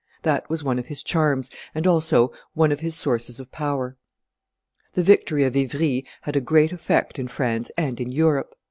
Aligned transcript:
That 0.23 0.49
was 0.49 0.63
one 0.63 0.79
of 0.79 0.87
his 0.87 1.03
charms, 1.03 1.51
and 1.75 1.85
also 1.85 2.33
one 2.55 2.71
of 2.71 2.79
his 2.79 2.95
sources 2.95 3.39
of 3.39 3.51
power. 3.51 3.97
The 4.93 5.03
victory 5.03 5.43
of 5.43 5.55
Ivry 5.55 6.05
had 6.21 6.35
a 6.35 6.41
great 6.41 6.71
effect 6.71 7.19
in 7.19 7.27
France 7.27 7.69
and 7.77 8.01
in 8.01 8.11
Europe. 8.11 8.55